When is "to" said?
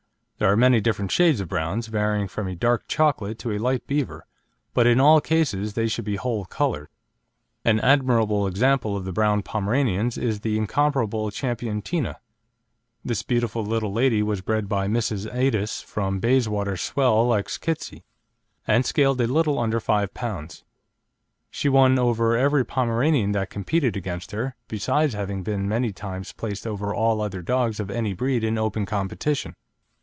3.37-3.51